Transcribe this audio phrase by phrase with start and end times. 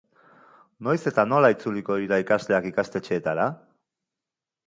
[0.85, 3.45] Noiz eta nola itzuliko dira ikasleak ikastetxeetara?